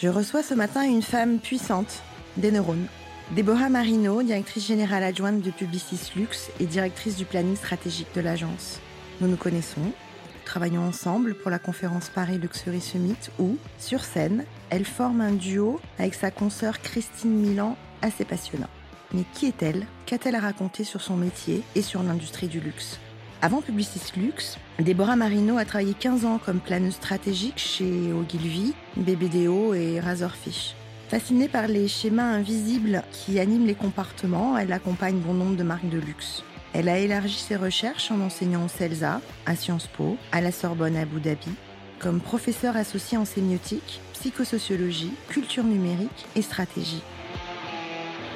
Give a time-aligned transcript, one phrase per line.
[0.00, 2.04] Je reçois ce matin une femme puissante,
[2.36, 2.86] des neurones.
[3.32, 8.78] Déborah Marino, directrice générale adjointe de Publicis Luxe et directrice du planning stratégique de l'agence.
[9.20, 14.44] Nous nous connaissons, nous travaillons ensemble pour la conférence Paris Luxury Summit où, sur scène,
[14.70, 18.70] elle forme un duo avec sa consoeur Christine Milan assez passionnant.
[19.12, 19.84] Mais qui est-elle?
[20.06, 23.00] Qu'a-t-elle à raconter sur son métier et sur l'industrie du luxe?
[23.40, 29.74] Avant Publicis Luxe, Déborah Marino a travaillé 15 ans comme planeuse stratégique chez Ogilvy, BBDO
[29.74, 30.74] et Razorfish.
[31.08, 35.88] Fascinée par les schémas invisibles qui animent les comportements, elle accompagne bon nombre de marques
[35.88, 36.42] de luxe.
[36.72, 40.96] Elle a élargi ses recherches en enseignant au CELSA, à Sciences Po, à la Sorbonne
[40.96, 41.54] à Abu Dhabi,
[42.00, 47.02] comme professeure associée en sémiotique, psychosociologie, culture numérique et stratégie.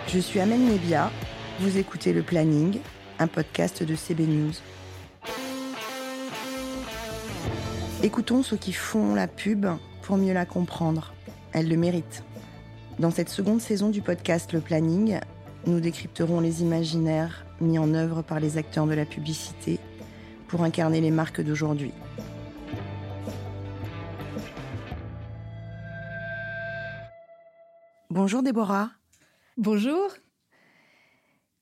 [0.07, 1.11] Je suis Amel Nebia,
[1.59, 2.79] vous écoutez Le Planning,
[3.19, 4.53] un podcast de CB News.
[8.05, 9.65] Écoutons ceux qui font la pub
[10.03, 11.15] pour mieux la comprendre.
[11.53, 12.25] Elle le mérite.
[12.99, 15.21] Dans cette seconde saison du podcast Le Planning,
[15.67, 19.79] nous décrypterons les imaginaires mis en œuvre par les acteurs de la publicité
[20.49, 21.93] pour incarner les marques d'aujourd'hui.
[28.11, 28.91] Bonjour Déborah.
[29.57, 30.11] Bonjour.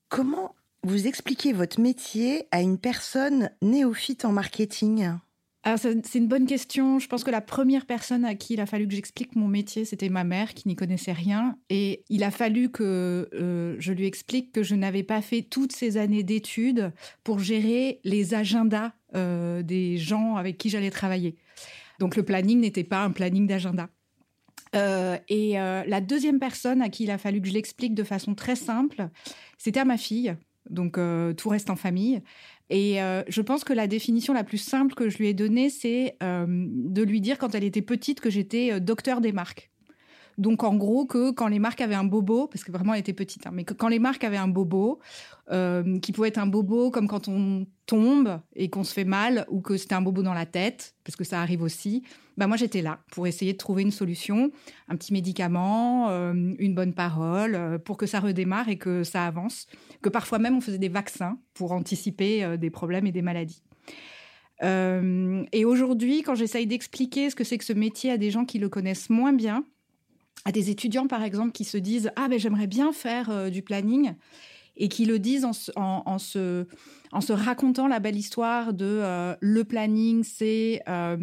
[0.09, 5.11] Comment vous expliquez votre métier à une personne néophyte en marketing?
[5.63, 6.97] Alors c'est une bonne question.
[6.97, 9.85] Je pense que la première personne à qui il a fallu que j'explique mon métier,
[9.85, 11.55] c'était ma mère qui n'y connaissait rien.
[11.69, 15.71] Et il a fallu que euh, je lui explique que je n'avais pas fait toutes
[15.71, 16.91] ces années d'études
[17.23, 21.35] pour gérer les agendas euh, des gens avec qui j'allais travailler.
[21.99, 23.89] Donc le planning n'était pas un planning d'agenda.
[24.75, 28.33] Euh, et la deuxième personne à qui il a fallu que je l'explique de façon
[28.33, 29.09] très simple,
[29.59, 30.35] c'était à ma fille.
[30.71, 30.97] Donc
[31.37, 32.21] tout reste en famille.
[32.71, 35.69] Et euh, je pense que la définition la plus simple que je lui ai donnée,
[35.69, 39.70] c'est euh, de lui dire quand elle était petite que j'étais euh, docteur des marques.
[40.37, 43.13] Donc en gros que quand les marques avaient un bobo, parce que vraiment elle était
[43.13, 44.99] petite, hein, mais que quand les marques avaient un bobo,
[45.51, 49.45] euh, qui pouvait être un bobo comme quand on tombe et qu'on se fait mal,
[49.49, 52.03] ou que c'était un bobo dans la tête, parce que ça arrive aussi,
[52.37, 54.51] bah moi j'étais là pour essayer de trouver une solution,
[54.87, 59.25] un petit médicament, euh, une bonne parole, euh, pour que ça redémarre et que ça
[59.25, 59.67] avance.
[60.01, 63.61] Que parfois même on faisait des vaccins pour anticiper des problèmes et des maladies.
[64.63, 68.59] Et aujourd'hui, quand j'essaye d'expliquer ce que c'est que ce métier à des gens qui
[68.59, 69.65] le connaissent moins bien,
[70.45, 73.61] à des étudiants par exemple qui se disent ah ben j'aimerais bien faire euh, du
[73.61, 74.13] planning
[74.77, 75.53] et qui le disent en,
[76.17, 76.65] se-
[77.33, 81.15] racontant la belle histoire de euh, le planning, c'est euh,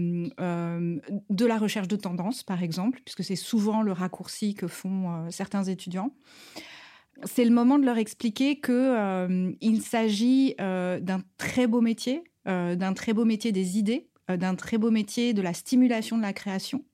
[1.30, 5.64] de la recherche de tendance, par exemple, puisque c'est souvent le raccourci que font certains
[5.64, 6.12] étudiants.
[7.24, 12.92] C'est le moment de leur expliquer que euh, il s'agit d'un très beau métier, d'un
[12.94, 16.84] très beau métier des idées, d'un très beau métier de la stimulation de la création,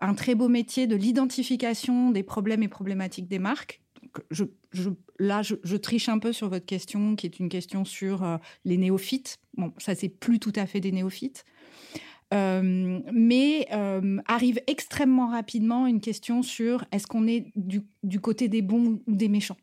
[0.00, 3.80] un très beau métier de l'identification des problèmes et problématiques des marques.
[4.02, 7.48] Donc, je, je- là, je, je triche un peu sur votre question, qui est une
[7.48, 9.38] question sur euh, les néophytes.
[9.56, 11.44] Bon, ça, c'est plus tout à fait des néophytes.
[12.32, 18.48] Euh, mais euh, arrive extrêmement rapidement une question sur est-ce qu'on est du, du côté
[18.48, 19.56] des bons ou des méchants?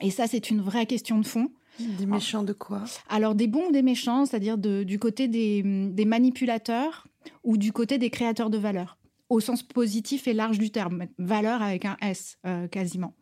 [0.00, 1.50] Et ça, c'est une vraie question de fond.
[1.78, 2.84] Des méchants de quoi?
[3.10, 7.06] Alors des bons ou des méchants, c'est-à-dire de- du côté des, des manipulateurs
[7.44, 8.96] ou du côté des créateurs de valeur,
[9.28, 13.14] au sens positif et large du terme, valeur avec un S euh, quasiment.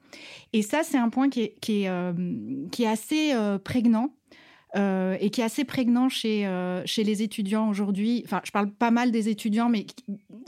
[0.53, 2.13] Et ça, c'est un point qui est, qui est, euh,
[2.87, 4.15] assez euh, prégnant.
[4.77, 6.49] et qui est assez prégnant chez,
[6.85, 8.23] chez les étudiants aujourd'hui.
[8.25, 9.87] Enfin, je parle pas mal des étudiants, mais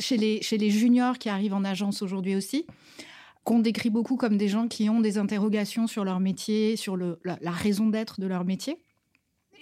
[0.01, 2.67] chez les, chez les juniors qui arrivent en agence aujourd'hui aussi,
[3.45, 7.21] qu'on décrit beaucoup comme des gens qui ont des interrogations sur leur métier, sur le,
[7.25, 8.79] la raison d'être de leur métier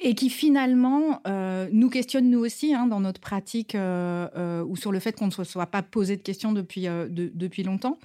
[0.02, 4.76] et qui finalement euh, nous questionnent nous aussi hein, dans notre pratique euh, euh, ou
[4.76, 7.98] sur le fait qu'on ne se soit pas posé de questions depuis, de- depuis longtemps.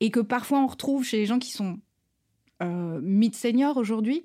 [0.00, 1.78] Et que parfois on retrouve chez les gens qui sont
[2.62, 4.22] mid-seniors aujourd'hui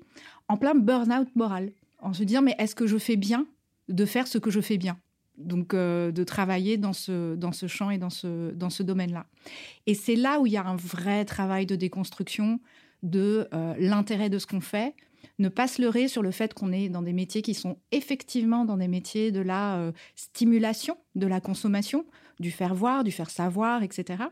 [0.48, 1.72] en plein burn-out moral.
[2.00, 3.46] En se dire mais est-ce que je fais bien
[3.88, 4.98] de faire ce que je fais bien?
[5.38, 9.26] Donc de travailler dans ce, dans ce champ et dans ce, dans ce domaine-là.
[9.86, 12.60] Et c'est là où il y a un vrai travail de déconstruction
[13.02, 13.48] de
[13.78, 14.94] l'intérêt de ce qu'on fait,
[15.38, 18.64] ne pas se leurrer sur le fait qu'on est dans des métiers qui sont effectivement
[18.64, 22.04] dans des métiers de la euh, stimulation, de la consommation,
[22.40, 24.24] du faire voir, du faire savoir, etc.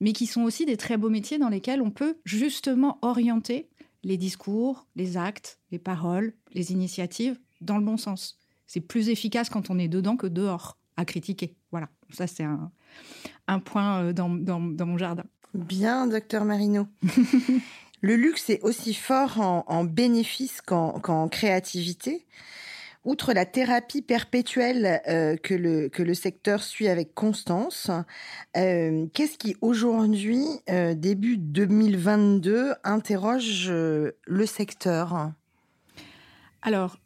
[0.00, 3.68] Mais qui sont aussi des très beaux métiers dans lesquels on peut justement orienter
[4.02, 8.38] les discours, les actes, les paroles, les initiatives dans le bon sens.
[8.66, 11.56] C'est plus efficace quand on est dedans que dehors à critiquer.
[11.70, 12.70] Voilà, ça c'est un,
[13.46, 15.24] un point euh, dans, dans, dans mon jardin.
[15.54, 16.86] Bien, docteur Marino.
[18.00, 22.26] Le luxe est aussi fort en, en bénéfice qu'en créativité.
[23.04, 27.90] Outre la thérapie perpétuelle euh, que, le, que le secteur suit avec constance,
[28.58, 35.32] euh, qu'est-ce qui aujourd'hui, euh, début 2022, interroge le secteur?
[36.60, 36.98] Alors,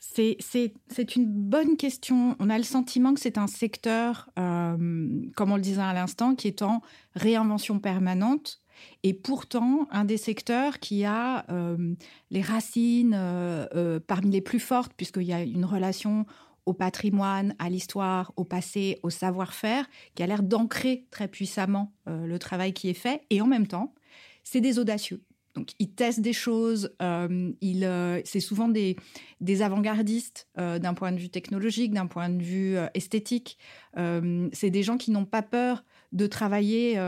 [0.00, 2.34] c'est une bonne question.
[2.40, 6.48] On a le sentiment que c'est un secteur, comme on le disait à l'instant, qui
[6.48, 6.82] est en
[7.14, 8.60] réinvention permanente
[9.02, 11.94] et pourtant, un des secteurs qui a euh,
[12.30, 16.26] les racines euh, euh, parmi les plus fortes, puisqu'il y a une relation
[16.64, 22.38] au patrimoine, à l'histoire, au passé, au savoir-faire, qui a l'air d'ancrer très puissamment le
[22.38, 23.22] travail qui est fait.
[23.30, 23.94] Et en même temps,
[24.42, 25.22] c'est des audacieux.
[25.54, 26.90] Donc, ils testent des choses.
[26.98, 33.58] c'est souvent des avant-gardistes d'un point de vue technologique, d'un point de vue esthétique.
[33.94, 36.98] c'est des gens qui n'ont pas peur de travailler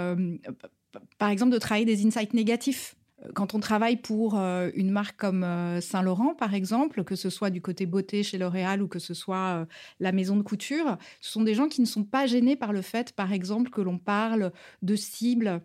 [1.18, 2.94] par exemple, de travailler des insights négatifs.
[3.34, 7.50] Quand on travaille pour euh, une marque comme euh, Saint-Laurent, par exemple, que ce soit
[7.50, 9.66] du côté beauté chez L'Oréal ou que ce soit euh,
[9.98, 12.80] la maison de couture, ce sont des gens qui ne sont pas gênés par le
[12.80, 14.52] fait, par exemple, que l'on parle
[14.82, 15.62] de cibles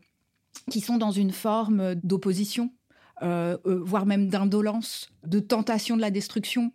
[0.72, 2.72] qui sont dans une forme d'opposition,
[3.22, 6.72] voire même d'indolence, de tentation de la destruction.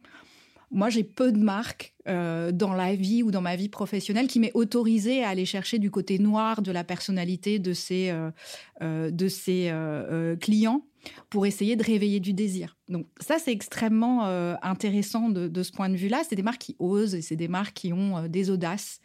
[0.70, 4.38] Moi, j'ai peu de marques euh, dans la vie ou dans ma vie professionnelle qui
[4.38, 8.31] m'est autorisé à aller chercher du côté noir de la personnalité de ces, euh,
[8.82, 9.73] euh, de ces
[10.41, 10.85] clients
[11.31, 12.76] pour essayer de réveiller du désir.
[12.88, 14.25] Donc ça, c'est extrêmement
[14.62, 16.23] intéressant de, ce point de vue-là.
[16.29, 19.00] C'est des marques qui osent et c'est des marques qui ont des audaces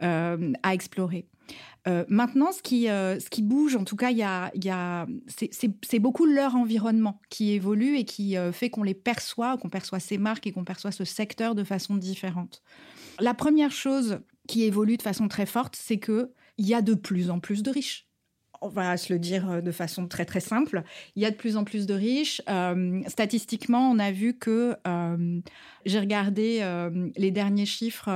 [0.00, 1.26] à explorer.
[1.86, 5.06] Euh, maintenant, ce qui, euh, ce qui bouge, en tout cas, y a, y a,
[5.28, 10.00] c'est beaucoup leur environnement qui évolue et qui euh, fait qu'on les perçoit, qu'on perçoit
[10.00, 12.62] ces marques et qu'on perçoit ce secteur de façon différente.
[13.20, 17.30] La première chose qui évolue de façon très forte, c'est qu'il y a de plus
[17.30, 18.06] en plus de riches
[18.64, 20.82] on va se le dire euh, de façon très très simple,
[21.16, 22.42] il y a de plus en plus de riches.
[22.48, 25.40] Euh, statistiquement, on a vu que euh,
[25.84, 26.64] j'ai regardé
[27.16, 28.08] les derniers chiffres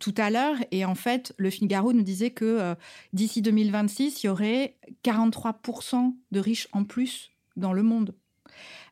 [0.00, 2.74] tout à l'heure et en fait, le Figaro nous disait que
[3.12, 8.14] d'ici 2026, il y aurait 43% de riches en plus dans le monde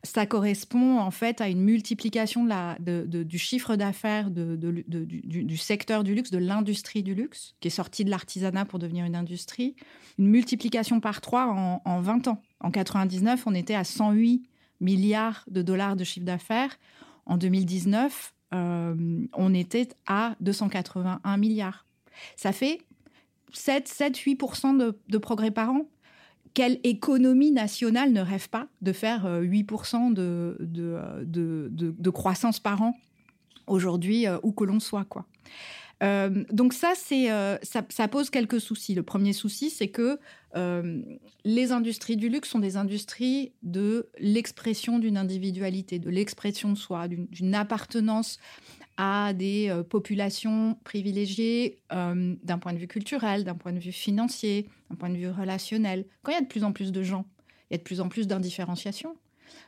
[0.03, 2.47] ça correspond en fait à une multiplication
[2.79, 8.09] du chiffre d'affaires du, secteur du luxe, de l'industrie du luxe, qui est sorti de
[8.09, 9.75] l'artisanat pour devenir une industrie.
[10.17, 12.41] Une multiplication par trois en, 20 ans.
[12.59, 14.47] En 99, on était à 108
[14.79, 16.77] milliards de dollars de chiffre d'affaires.
[17.25, 21.85] En 2019, euh, on était à 281 milliards.
[22.35, 22.79] Ça fait
[23.53, 25.85] 7-8% de, de progrès par an
[26.55, 32.97] quelle économie nationale ne rêve pas de faire 8% euh, de, de, croissance par an
[33.67, 35.27] aujourd'hui, euh, où que l'on soit quoi.
[36.03, 38.95] Euh, donc ça, ça, pose quelques soucis.
[38.95, 40.17] Le premier souci, c'est que
[41.43, 47.09] les industries du luxe sont des industries de l'expression d'une individualité, de l'expression de soi,
[47.09, 48.39] d'une appartenance
[48.97, 53.91] à des euh, populations privilégiées euh, d'un point de vue culturel, d'un point de vue
[53.91, 56.05] financier, d'un point de vue relationnel.
[56.23, 57.25] Quand il y a de plus en plus de gens,
[57.69, 59.15] il y a de plus en plus d'indifférenciation.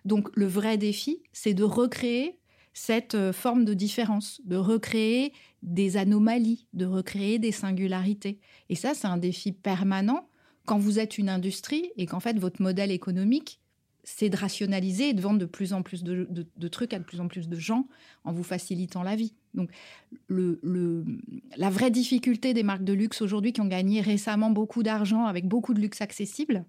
[0.05, 2.39] Donc le vrai défi, c'est de recréer
[2.73, 5.33] cette euh, forme de différence, de recréer
[5.63, 8.39] des anomalies, de recréer des singularités.
[8.69, 10.29] Et ça, c'est un défi permanent
[10.65, 13.61] quand vous êtes une industrie et qu'en fait votre modèle économique
[14.09, 17.19] c'est de rationaliser et de vendre de plus en plus de, trucs à de plus
[17.19, 17.87] en plus de gens
[18.23, 19.33] en vous facilitant la vie.
[19.53, 19.69] Donc,
[20.27, 20.61] le,
[21.57, 25.45] la vraie difficulté des marques de luxe aujourd'hui qui ont gagné récemment beaucoup d'argent avec
[25.45, 26.63] beaucoup de luxe accessible,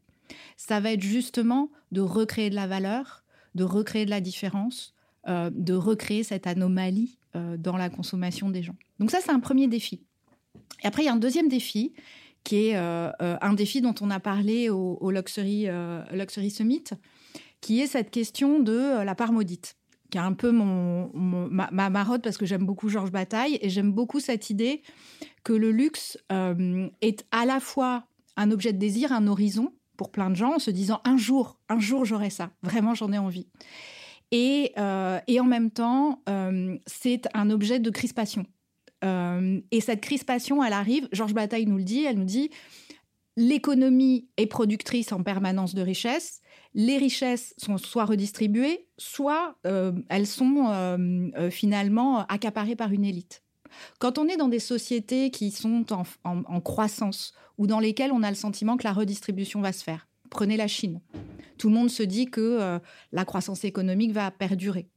[0.56, 3.22] ça va être justement de recréer de la valeur,
[3.54, 4.96] de recréer de la différence,
[5.28, 8.76] euh, de recréer cette anomalie euh, dans la consommation des gens.
[8.98, 10.02] Donc ça, c'est un premier défi.
[10.82, 11.92] Et après, il y a un deuxième défi
[12.42, 15.68] qui est euh, un défi dont on a parlé au, au Luxury,
[16.12, 16.84] Luxury Summit,
[17.60, 19.76] qui est cette question de euh, la part maudite
[20.10, 23.92] qui est un peu mon, ma, marotte parce que j'aime beaucoup Georges Bataille et j'aime
[23.92, 24.80] beaucoup cette idée
[25.44, 28.04] que le luxe euh, est à la fois
[28.38, 31.58] un objet de désir, un horizon pour plein de gens en se disant un jour,
[31.68, 33.48] un jour j'aurai ça, vraiment j'en ai envie.
[34.30, 36.22] Et, euh, et en même temps,
[36.86, 38.46] c'est un objet de crispation.
[39.02, 42.48] et cette crispation, elle arrive, Georges Bataille nous le dit, elle nous dit,
[43.38, 46.40] l'économie est productrice en permanence de richesses,
[46.74, 53.04] les richesses sont soit redistribuées, soit euh, elles sont euh, euh, finalement accaparées par une
[53.04, 53.42] élite.
[53.98, 55.84] Quand on est dans des sociétés qui sont
[56.24, 60.08] en, croissance ou dans lesquelles on a le sentiment que la redistribution va se faire,
[60.30, 61.00] prenez la Chine.
[61.58, 62.80] Tout le monde se dit que
[63.12, 64.88] la croissance économique va perdurer.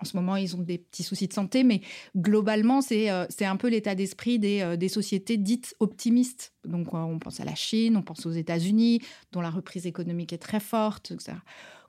[0.00, 1.80] En ce moment, ils ont des petits soucis de santé, mais
[2.16, 6.52] globalement, c'est un peu l'état d'esprit des, des, sociétés dites optimistes.
[6.64, 9.00] Donc, on pense à la Chine, on pense aux États-Unis,
[9.32, 11.38] dont la reprise économique est très forte, etc.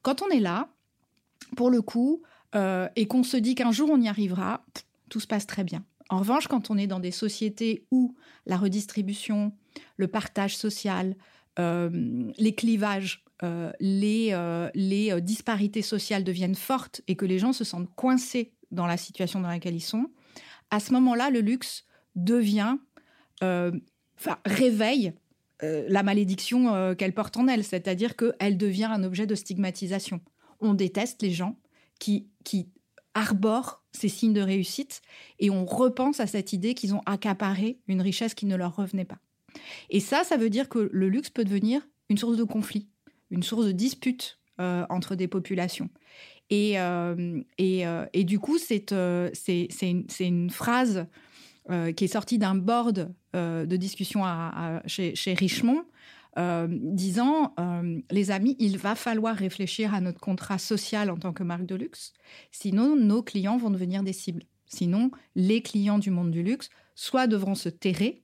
[0.02, 0.70] Quand on est là,
[1.56, 2.22] pour le coup,
[2.54, 4.66] et qu'on se dit qu'un jour on y arrivera,
[5.10, 5.84] tout se passe très bien.
[6.10, 9.54] En revanche, quand on est dans des sociétés où la redistribution,
[9.96, 11.16] le partage social,
[11.58, 13.24] les clivages,
[13.80, 18.98] les, les disparités sociales deviennent fortes et que les gens se sentent coincés dans la
[18.98, 20.10] situation dans laquelle ils sont,
[20.72, 22.78] à ce moment-là, le luxe devient,
[23.44, 23.72] euh,
[24.18, 25.14] enfin, réveille
[25.64, 30.22] euh, la malédiction euh, qu'elle porte en elle, c'est-à-dire qu'elle devient un objet de stigmatisation.
[30.62, 31.58] On déteste les gens
[32.00, 32.70] qui, qui
[33.14, 35.02] arborent ces signes de réussite
[35.40, 39.06] et on repense à cette idée qu'ils ont accaparé une richesse qui ne leur revenait
[39.06, 39.20] pas.
[39.90, 42.88] Et ça, ça veut dire que le luxe peut devenir une source de conflit,
[43.32, 44.38] une source de dispute
[44.90, 45.90] entre des populations.
[46.52, 51.08] Et, euh, euh, et, du coup, c'est euh, une, une, phrase
[51.96, 55.86] qui est sortie d'un board de discussion à, chez, chez, Richemont,
[56.38, 57.56] disant
[58.12, 61.76] Les amis, il va falloir réfléchir à notre contrat social en tant que marque de
[61.76, 62.12] luxe,
[62.52, 64.44] sinon nos clients vont devenir des cibles.
[64.68, 68.22] Sinon, les clients du monde du luxe soit devront se terrer,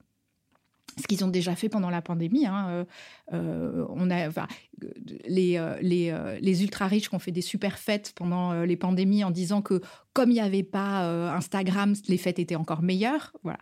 [1.00, 2.46] ce qu'ils ont déjà fait pendant la pandémie.
[2.46, 2.86] Hein, euh,
[3.34, 4.30] euh, on a,
[5.28, 9.32] les, euh, les, les ultra-riches qui ont fait des super fêtes pendant les pandémies en
[9.32, 9.82] disant que
[10.14, 13.34] comme il n'y avait pas Instagram, les fêtes étaient encore meilleures.
[13.44, 13.60] Voilà.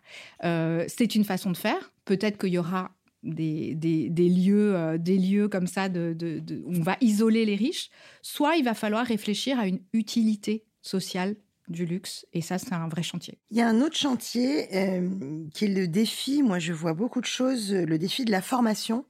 [0.88, 1.92] c'est une façon de faire.
[2.06, 2.92] Peut-être qu'il y aura
[3.24, 7.90] des, des, des, lieux, des lieux comme ça où on va isoler les riches.
[8.22, 11.36] Soit il va falloir réfléchir à une utilité sociale
[11.68, 12.26] du luxe.
[12.34, 13.40] Et ça, c'est un vrai chantier.
[13.52, 15.10] Il y a un autre chantier euh,
[15.54, 19.06] qui est le défi, moi je vois beaucoup de choses, le défi de la formation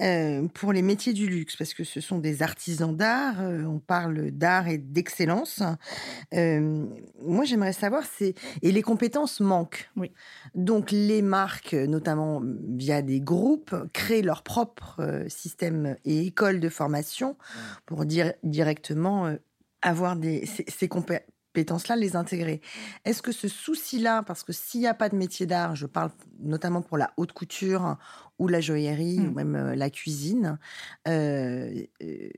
[0.00, 3.78] euh, pour les métiers du luxe, parce que ce sont des artisans d'art, euh, on
[3.78, 5.62] parle d'art et d'excellence.
[6.32, 8.34] moi j'aimerais savoir, c'est...
[8.62, 9.90] Et les compétences manquent.
[9.96, 10.12] Oui.
[10.54, 17.36] Donc les marques, notamment via des groupes, créent leur propre système et école de formation
[17.86, 19.34] pour dire directement
[19.84, 20.88] avoir des, ces, ces,
[21.54, 22.60] compétences-là, les intégrer.
[23.04, 26.10] Est-ce que ce souci-là, parce que s'il n'y a pas de métier d'art, je parle
[26.40, 27.96] notamment pour la haute couture
[28.40, 29.34] ou la joaillerie ou mmh.
[29.34, 30.58] même euh, la cuisine,
[31.06, 32.28] euh, euh,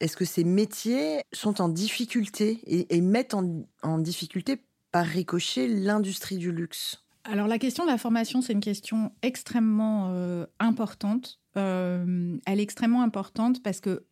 [0.00, 6.52] est-ce que ces métiers sont en difficulté et, mettent en, difficulté par ricochet l'industrie du
[6.52, 7.02] luxe?
[7.24, 10.14] Alors la question de la formation, c'est une question extrêmement
[10.58, 11.40] importante.
[11.54, 14.04] elle est extrêmement importante parce que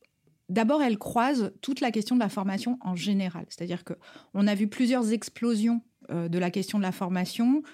[0.55, 3.45] D'abord, elle croise toute la question de la formation en général.
[3.49, 5.83] C'est-à-dire qu'on a vu plusieurs explosions
[6.13, 7.65] euh, de la question de la formation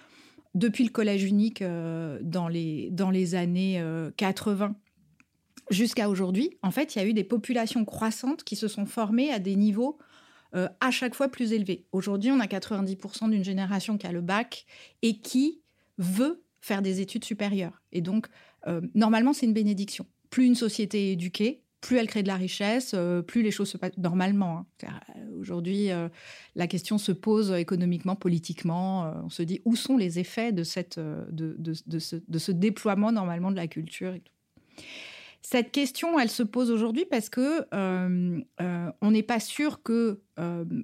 [0.54, 3.84] depuis le collège unique euh, dans, les, dans les années
[4.16, 4.68] 80 euh,
[5.68, 6.56] jusqu'à aujourd'hui.
[6.62, 9.56] En fait, il y a eu des populations croissantes qui se sont formées à des
[9.56, 9.98] niveaux
[10.80, 11.86] à chaque fois plus élevés.
[11.92, 14.66] Aujourd'hui, on a 90% d'une génération qui a le bac
[15.02, 15.60] et qui
[15.98, 17.80] veut faire des études supérieures.
[17.92, 18.26] Et donc,
[18.96, 20.06] normalement, c'est une bénédiction.
[20.28, 23.70] Plus une société est éduquée, plus elle crée de la richesse, euh, plus les choses
[23.70, 24.66] se passent normalement.
[24.82, 25.00] Hein.
[25.16, 26.08] Euh, aujourd'hui, euh,
[26.54, 29.12] la question se pose économiquement, politiquement.
[29.24, 33.12] on se dit où sont les effets de, cette, de, de, ce, de, ce, déploiement
[33.12, 34.14] normalement de la culture.
[35.42, 37.66] Cette question, elle se pose aujourd'hui parce que
[39.00, 40.20] on n'est pas sûr que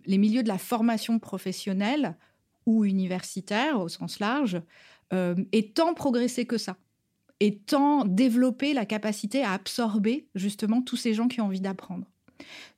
[0.07, 2.17] les milieux de la formation professionnelle
[2.65, 4.63] ou universitaire au sens large
[5.13, 6.77] aient tant progressé que ça
[7.41, 12.07] et tant développer la capacité à absorber justement tous ces gens qui ont envie d'apprendre.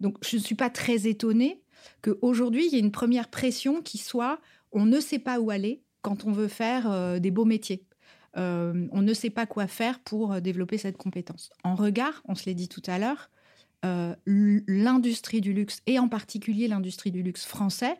[0.00, 1.60] Donc je ne suis pas très étonnée
[2.02, 4.40] qu'aujourd'hui, il y ait une première pression qui soit
[4.72, 7.84] on ne sait pas où aller quand on veut faire euh, des beaux métiers.
[8.36, 11.50] Euh, on ne sait pas quoi faire pour euh, développer cette compétence.
[11.64, 13.30] En regard, on se l'est dit tout à l'heure,
[14.26, 17.96] l'industrie du luxe, et en particulier l'industrie du luxe français,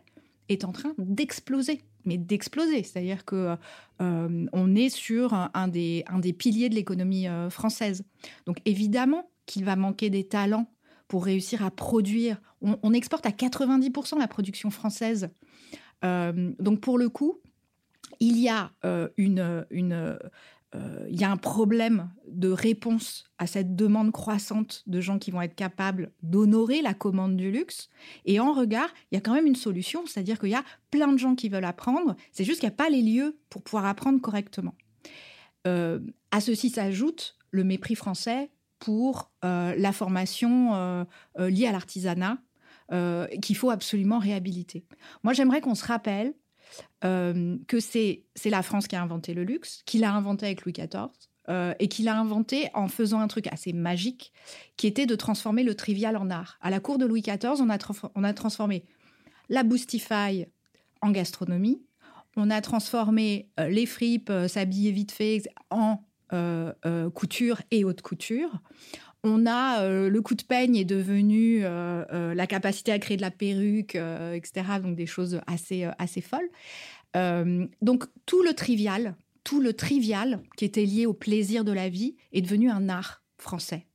[0.49, 2.83] est en train d'exploser mais d'exploser.
[2.83, 3.57] C'est-à-dire que
[4.01, 8.05] euh, on est sur un, des, un des piliers de l'économie euh, française.
[8.47, 10.71] Donc évidemment qu'il va manquer des talents
[11.09, 12.41] pour réussir à produire.
[12.61, 15.31] On, exporte à 90% la production française.
[16.05, 17.41] Euh, donc pour le coup,
[18.21, 18.73] il y a
[19.17, 20.17] une, une euh,
[20.75, 25.41] il y a un problème de réponse à cette demande croissante de gens qui vont
[25.41, 27.89] être capables d'honorer la commande du luxe.
[28.27, 31.13] Et en regard, il y a quand même une solution, c'est-à-dire qu'il y a plein
[31.13, 33.87] de gens qui veulent apprendre, c'est juste qu'il n'y a pas les lieux pour pouvoir
[33.87, 34.75] apprendre correctement.
[35.67, 41.07] Euh, à ceci s'ajoute le mépris français pour euh, la formation
[41.39, 42.39] liée à l'artisanat
[43.43, 44.85] qu'il faut absolument réhabiliter.
[45.23, 46.35] Moi, j'aimerais qu'on se rappelle
[47.05, 50.73] euh, que c'est la France qui a inventé le luxe, qu'il a inventé avec Louis
[50.73, 51.09] XIV,
[51.49, 54.33] euh, et qu'il a inventé en faisant un truc assez magique,
[54.77, 56.59] qui était de transformer le trivial en art.
[56.61, 57.79] À la cour de Louis XIV, on a,
[58.15, 58.85] on a transformé
[59.49, 60.47] la boostify
[61.01, 61.83] en gastronomie,
[62.37, 66.03] on a transformé euh, les fripes, s'habiller vite fait en
[67.15, 68.61] couture et haute couture.
[69.25, 73.97] On a le coup de peigne est devenu la capacité à créer de la perruque,
[73.97, 74.65] etc.
[74.83, 76.49] Donc des choses assez assez folles.
[77.83, 82.17] donc tout le trivial, tout le trivial qui était lié au plaisir de la vie
[82.33, 83.87] est devenu un art français.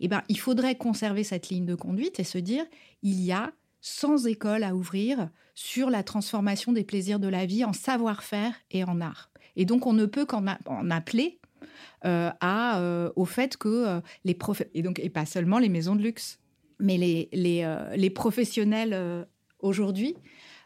[0.00, 2.64] Eh ben, il faudrait conserver cette ligne de conduite et se dire
[3.02, 7.64] il y a 100 écoles à ouvrir sur la transformation des plaisirs de la vie
[7.64, 9.30] en savoir-faire et en art.
[9.56, 10.46] Et donc, on ne peut qu'en
[10.90, 11.39] appeler
[12.04, 15.68] euh, à, euh, au fait que euh, les professionnels, et donc et pas seulement les
[15.68, 16.38] maisons de luxe,
[16.78, 19.26] mais les, les, les professionnels
[19.58, 20.16] aujourd'hui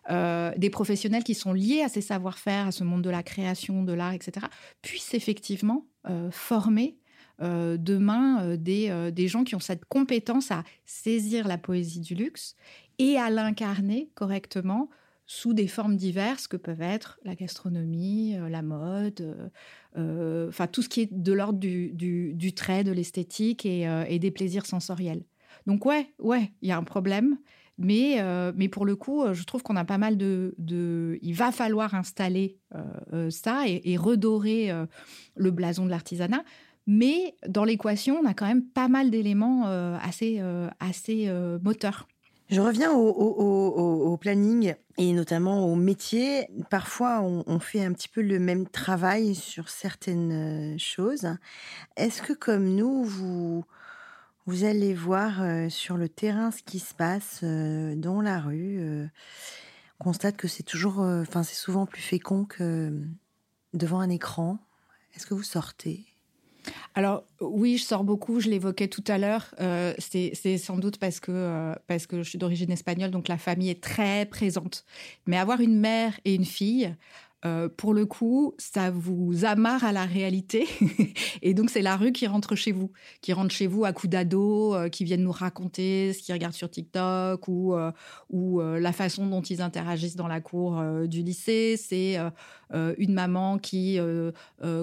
[0.08, 3.92] des professionnels qui sont liés à ces savoir-faire, à ce monde de la création, de
[3.92, 4.46] l'art, etc.,
[4.80, 5.86] puissent effectivement
[6.30, 6.96] former
[7.40, 12.54] demain des, des, gens qui ont cette compétence à saisir la poésie du luxe
[12.98, 14.88] et à l'incarner correctement
[15.26, 19.50] sous des formes diverses que peuvent être la gastronomie, la mode,
[19.96, 24.30] enfin tout ce qui est de l'ordre du, du, trait, de l'esthétique et, et, des
[24.30, 25.24] plaisirs sensoriels.
[25.66, 27.38] Donc ouais, ouais, il y a un problème
[27.78, 31.18] mais, euh, mais pour le coup, euh, je trouve qu'on a pas mal de, de,
[31.22, 32.58] Il va falloir installer
[33.12, 34.70] euh, ça et, redorer
[35.36, 36.44] le blason de l'artisanat.
[36.86, 39.66] Mais dans l'équation, on a quand même pas mal d'éléments
[40.02, 40.40] assez,
[40.80, 41.30] assez
[41.62, 42.06] moteurs.
[42.50, 46.48] Je reviens au, planning et notamment au métier.
[46.70, 51.26] Parfois, on, fait un petit peu le même travail sur certaines choses.
[51.96, 53.64] Est-ce que, comme nous, vous,
[54.46, 58.78] vous allez voir euh, sur le terrain ce qui se passe euh, dans la rue.
[58.78, 59.06] Euh,
[60.00, 62.92] on constate que c'est toujours, enfin c'est souvent plus fécond que
[63.72, 64.58] devant un écran.
[65.14, 66.13] Est-ce que vous sortez?
[66.94, 68.40] Alors oui, je sors beaucoup.
[68.40, 69.54] Je l'évoquais tout à l'heure.
[69.98, 73.82] c'est sans doute parce que parce que je suis d'origine espagnole, donc la famille est
[73.82, 74.84] très présente.
[75.26, 76.94] Mais avoir une mère et une fille,
[77.46, 80.66] euh, pour le coup, ça vous amarre à la réalité.
[81.42, 84.10] et donc, c'est la rue qui rentre chez vous, qui rentre chez vous à coups
[84.10, 87.92] d'ados, euh, qui viennent nous raconter ce qu'ils regardent sur TikTok ou, euh,
[88.30, 91.76] ou la façon dont ils interagissent dans la cour du lycée.
[91.76, 92.18] C'est
[92.72, 93.98] une maman qui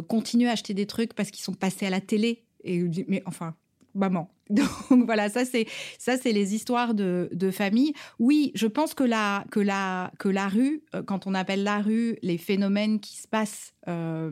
[0.07, 2.45] continue à acheter des trucs parce qu'ils sont passés à la télé.
[2.63, 3.55] Et, mais enfin,
[3.93, 4.29] maman.
[4.89, 5.65] Donc voilà, ça c'est
[5.97, 7.93] ça c'est les histoires de, de, famille.
[8.19, 11.79] Oui, je pense que la que la que la rue, euh, quand on appelle la
[11.79, 14.31] rue les phénomènes qui se passent, euh,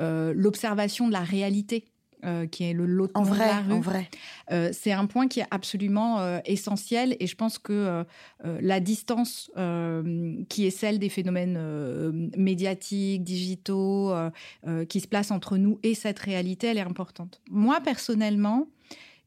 [0.00, 1.84] euh, l'observation de la réalité.
[2.50, 3.72] qui est le lot en vrai, la rue.
[3.74, 4.10] En vrai.
[4.72, 8.04] c'est un point qui est absolument essentiel et je pense que
[8.42, 9.48] la distance
[10.48, 14.12] qui est celle des phénomènes médiatiques, digitaux,
[14.88, 17.40] qui se placent entre nous et cette réalité, elle est importante.
[17.48, 18.66] Moi, personnellement,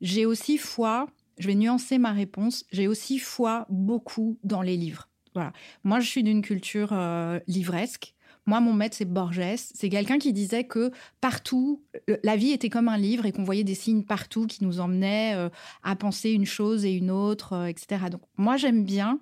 [0.02, 1.08] j'ai aussi foi,
[1.38, 5.10] je vais nuancer ma réponse, j'ai aussi foi beaucoup dans les livres.
[5.34, 5.54] Voilà.
[5.84, 8.14] Moi, je suis d'une culture euh, livresque.
[8.46, 9.58] Moi, mon maître, c'est Borges.
[9.58, 13.44] C'est quelqu'un qui disait que partout, euh, la vie était comme un livre et qu'on
[13.44, 15.50] voyait des signes partout qui nous emmenaient euh,
[15.84, 18.06] à penser une chose et une autre, etc.
[18.12, 19.20] Donc, moi, j'aime bien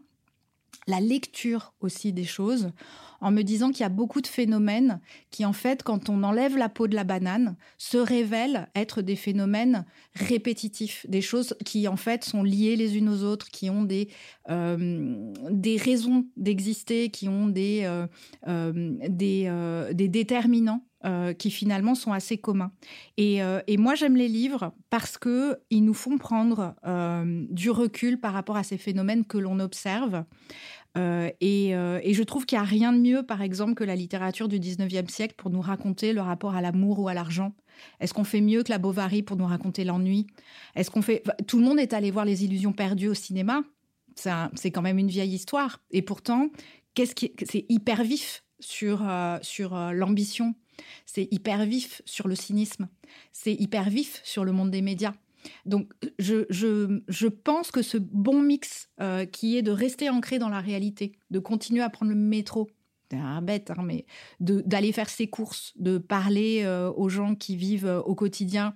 [0.88, 2.72] la lecture aussi des choses
[3.20, 5.00] en me disant qu'il y a beaucoup de phénomènes
[5.32, 9.16] qui, en fait, quand on enlève la peau de la banane, se révèlent être des
[9.16, 13.84] phénomènes répétitifs, des choses qui, en fait, sont liées les unes aux autres, qui ont
[13.84, 14.10] des,
[14.50, 18.08] euh, des raisons d'exister, qui ont des, euh,
[18.48, 20.84] euh, déterminants.
[21.38, 22.72] Qui finalement sont assez communs.
[23.18, 26.76] Et, et moi, j'aime les livres parce que ils nous font prendre
[27.50, 30.26] du recul par rapport à ces phénomènes que l'on observe.
[30.98, 33.96] Euh, euh, et, je trouve qu'il n'y a rien de mieux, par exemple, que la
[33.96, 37.54] littérature du 19e siècle pour nous raconter le rapport à l'amour ou à l'argent.
[38.00, 40.28] Est-ce qu'on fait mieux que la Bovary pour nous raconter l'ennui?
[40.76, 43.62] Est-ce qu'on fait Tout le monde est allé voir les Illusions perdues au cinéma.
[44.16, 45.80] C'est quand même une vieille histoire.
[45.92, 46.50] Et pourtant,
[46.96, 50.56] qu'est-ce qui c'est hyper vif sur euh, sur l'ambition.
[51.06, 52.88] C'est hyper vif sur le cynisme.
[53.32, 55.14] C'est hyper vif sur le monde des médias.
[55.66, 60.50] Donc, je, je, pense que ce bon mix euh, qui est de rester ancré dans
[60.50, 62.68] la réalité, de continuer à prendre le métro,
[63.10, 64.06] c'est un bête, hein, mais
[64.40, 68.76] d'aller faire ses courses, de parler euh, aux gens qui vivent euh, au quotidien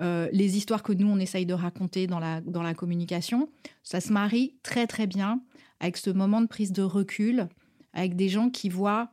[0.00, 3.48] les histoires que nous, on essaye de raconter dans la, dans la communication,
[3.82, 5.42] ça se marie très très bien
[5.80, 7.48] avec ce moment de prise de recul,
[7.92, 9.10] avec des gens qui voient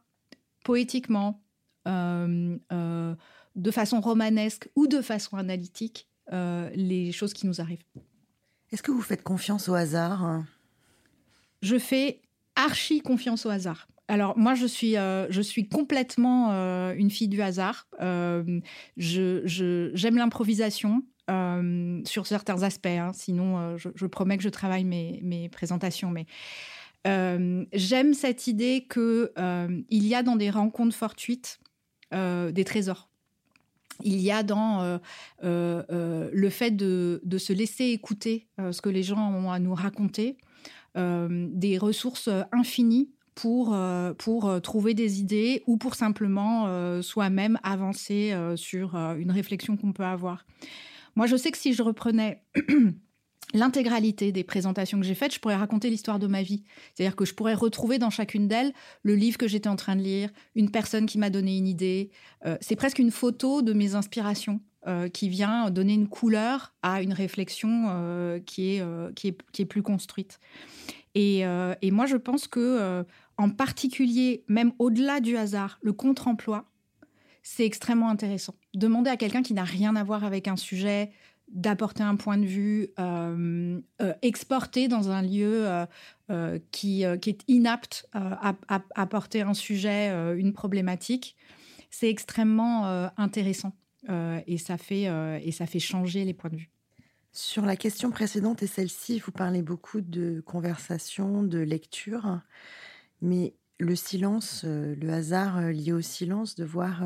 [0.64, 1.42] poétiquement,
[1.86, 7.84] de façon romanesque ou de façon analytique, euh, les choses qui nous arrivent.
[8.72, 10.44] Est-ce que vous faites confiance au hasard
[11.62, 12.22] Je fais
[12.56, 13.88] archi confiance au hasard.
[14.08, 17.88] Alors moi, je suis, euh, je suis complètement euh, une fille du hasard.
[18.00, 18.62] j'aime
[19.96, 21.04] l'improvisation
[22.06, 22.88] sur certains aspects.
[22.88, 23.12] Hein.
[23.14, 26.12] Sinon, je, promets que je travaille mes, mes présentations.
[26.12, 26.26] Mais
[27.74, 29.32] j'aime cette idée que
[29.90, 31.60] il y a dans des rencontres fortuites
[32.12, 33.10] des trésors
[34.04, 35.00] il y a dans
[35.42, 40.38] le fait de, de, se laisser écouter ce que les gens ont à nous raconter,
[40.96, 43.76] des ressources infinies pour,
[44.18, 50.46] pour trouver des idées ou pour simplement soi-même avancer sur une réflexion qu'on peut avoir.
[51.16, 52.44] Moi, je sais que si je reprenais
[53.54, 56.64] l'intégralité des présentations que j'ai faites, je pourrais raconter l'histoire de ma vie.
[56.94, 60.02] C'est-à-dire que je pourrais retrouver dans chacune d'elles le livre que j'étais en train de
[60.02, 62.12] lire, une personne qui m'a donné une idée.
[62.46, 67.02] Euh, c'est presque une photo de mes inspirations euh, qui vient donner une couleur à
[67.02, 68.84] une réflexion euh, qui, est,
[69.16, 70.40] qui, est, qui, est, plus construite.
[71.14, 71.44] Et,
[71.82, 73.06] et, moi, je pense que,
[73.38, 76.66] en particulier, même au-delà du hasard, le contre-emploi,
[77.42, 78.56] c'est extrêmement intéressant.
[78.74, 81.12] Demander à quelqu'un qui n'a rien à voir avec un sujet,
[81.48, 85.68] d'apporter un point de vue euh, euh, exporté dans un lieu
[86.30, 91.36] euh, qui, qui, est inapte à, à, porter un sujet, une problématique,
[91.90, 93.74] c'est extrêmement intéressant
[94.48, 95.08] et, ça fait,
[95.44, 96.70] et ça fait changer les points de vue.
[97.32, 102.40] Sur la question précédente et celle-ci, vous parlez beaucoup de conversation, de lecture,
[103.22, 107.04] mais le silence, le hasard lié au silence, de voir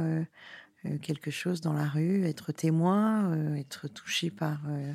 [1.01, 4.93] quelque chose dans la rue, être témoin, euh, être touché par euh,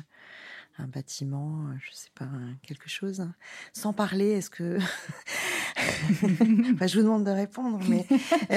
[0.77, 2.27] un bâtiment, je sais pas,
[2.63, 3.27] quelque chose.
[3.73, 4.79] Sans parler, est-ce que...
[6.21, 8.05] je vous demande de répondre, mais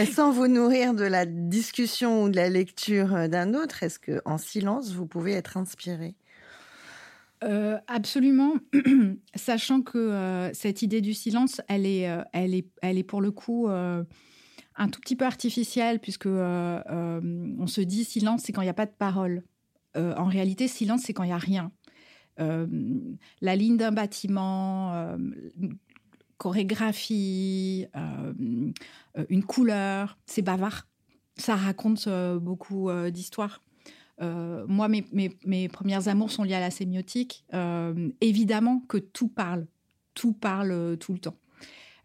[0.07, 4.39] sans vous nourrir de la discussion ou de la lecture d'un autre, est-ce que en
[4.39, 6.15] silence, vous pouvez être inspiré?
[7.87, 8.55] Absolument,
[9.37, 13.69] sachant que cette idée du silence, elle est, elle est, elle est pour le coup
[14.79, 17.21] un tout petit peu artificiel, puisque euh, euh,
[17.59, 19.43] on se dit silence, c'est quand il n'y a pas de parole.
[19.97, 21.73] Euh, en réalité, silence, c'est quand il n'y a rien.
[22.39, 25.17] la ligne d'un bâtiment,
[26.37, 27.87] chorégraphie,
[29.29, 30.87] une couleur, c'est bavard.
[31.37, 32.09] Ça raconte
[32.41, 33.61] beaucoup d'histoires.
[34.21, 35.05] moi, mes,
[35.45, 37.45] mes, premières amours sont liées à la sémiotique.
[38.21, 39.67] évidemment que tout parle,
[40.15, 41.39] tout parle tout le temps.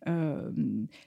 [0.07, 0.51] Euh,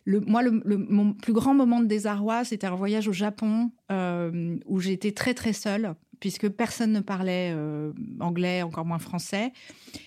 [0.04, 4.56] le, moi, le, mon plus grand moment de désarroi, c'était un voyage au Japon euh,
[4.66, 9.52] où j'étais très très seule puisque personne ne parlait euh, anglais, encore moins français,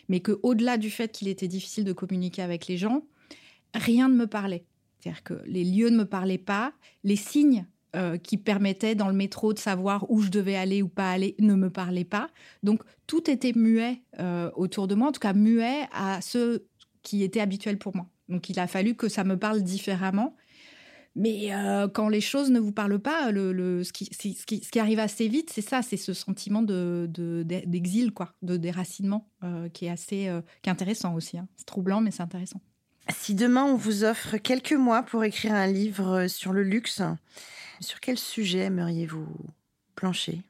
[0.08, 3.04] mais que au-delà du fait qu'il était difficile de communiquer avec les gens,
[3.76, 4.66] rien ne me parlait.
[5.00, 6.74] C'est-à-dire que les lieux ne me parlaient pas,
[7.04, 7.66] les signes
[8.22, 11.56] qui permettaient dans le métro de savoir où je devais aller ou pas aller ne
[11.56, 12.30] me parlaient pas.
[12.62, 14.04] Donc tout était muet
[14.56, 16.62] autour de moi, en tout cas muet à ce
[17.02, 18.08] qui était habituel pour moi.
[18.30, 20.36] Donc il a fallu que ça me parle différemment.
[21.16, 25.62] Mais euh, quand les choses ne vous parlent pas, ce, qui, arrive assez vite, c'est
[25.62, 30.70] ça, c'est ce sentiment d'exil, de, quoi, de déracinement, euh, qui est assez euh, qui
[30.70, 31.38] est intéressant aussi.
[31.38, 31.48] Hein.
[31.58, 32.62] C'est troublant, mais c'est intéressant.
[33.10, 37.02] Si demain on vous offre quelques mois pour écrire un livre sur le luxe,
[37.80, 39.28] sur quel sujet aimeriez-vous
[39.96, 40.44] plancher?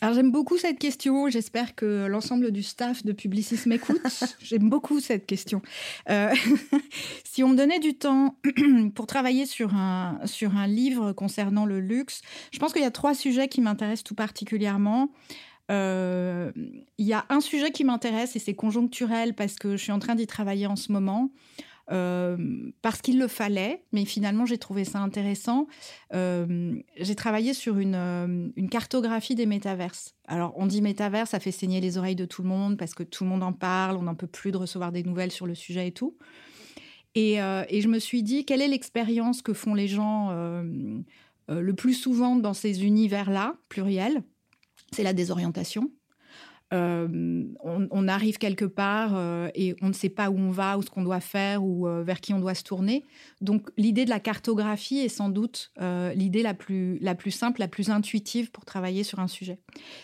[0.00, 1.28] Alors j'aime beaucoup cette question.
[1.28, 4.00] J'espère que l'ensemble du staff de Publicis m'écoute.
[4.42, 5.62] j'aime beaucoup cette question.
[6.10, 6.34] Euh,
[7.24, 8.36] si on me donnait du temps
[8.94, 12.20] pour travailler sur un, sur un livre concernant le luxe,
[12.52, 15.10] je pense qu'il y a trois sujets qui m'intéressent tout particulièrement.
[15.70, 16.52] Euh,
[16.98, 19.98] il y a un sujet qui m'intéresse et c'est conjoncturel parce que je suis en
[19.98, 21.30] train d'y travailler en ce moment.
[21.92, 22.36] Euh,
[22.82, 25.68] parce qu'il le fallait, mais finalement j'ai trouvé ça intéressant.
[26.14, 30.16] Euh, j'ai travaillé sur une, euh, une, cartographie des métaverses.
[30.26, 33.04] Alors on dit métaverse, ça fait saigner les oreilles de tout le monde parce que
[33.04, 35.54] tout le monde en parle, on n'en peut plus de recevoir des nouvelles sur le
[35.54, 36.16] sujet et tout.
[37.14, 40.32] Et, et je me suis dit, quelle est l'expérience que font les gens
[41.48, 44.22] le plus souvent dans ces univers-là, pluriels?
[44.92, 45.90] C'est la désorientation.
[46.74, 50.82] Euh, on, arrive quelque part euh, et on ne sait pas où on va, ou
[50.82, 53.04] ce qu'on doit faire, ou euh, vers qui on doit se tourner.
[53.40, 55.72] Donc l'idée de la cartographie est sans doute
[56.14, 59.58] l'idée la plus, la plus simple, la plus intuitive pour travailler sur un sujet.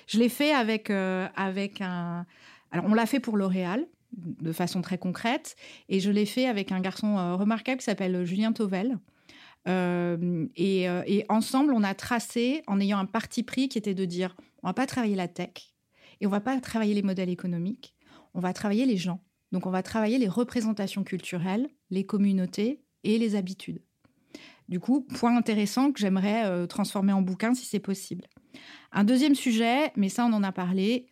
[0.07, 2.27] Je l'ai fait avec, avec un...
[2.71, 5.57] Alors on l'a fait pour L'Oréal de façon très concrète,
[5.89, 8.99] et je l'ai fait avec un garçon remarquable qui s'appelle Julien Tovel.
[9.67, 14.37] et, et ensemble, on a tracé en ayant un parti pris qui était de dire
[14.63, 15.72] on va pas travailler la tech,
[16.23, 17.95] et on va pas travailler les modèles économiques,
[18.33, 19.21] on va travailler les gens.
[19.51, 23.83] Donc on va travailler les représentations culturelles, les communautés et les habitudes.
[24.69, 28.29] Du coup, point intéressant que j'aimerais euh, transformer en bouquin si c'est possible.
[28.93, 31.09] Un deuxième sujet, mais ça on en a parlé,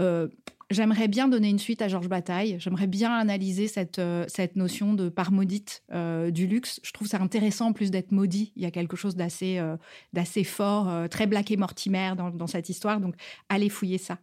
[0.00, 0.28] euh,
[0.72, 2.56] J'aimerais bien donner une suite à Georges Bataille.
[2.58, 6.80] J'aimerais bien analyser cette, euh, cette notion de part maudite euh, du luxe.
[6.82, 8.52] Je trouve ça intéressant en plus d'être maudit.
[8.56, 9.76] Il y a quelque chose d'assez euh,
[10.14, 13.00] d'assez fort, très Black et Mortimer dans, dans, cette histoire.
[13.00, 13.16] Donc,
[13.50, 14.18] allez fouiller ça.